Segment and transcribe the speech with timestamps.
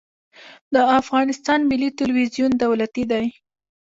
[0.73, 3.25] د افغانستان ملي تلویزیون دولتي دی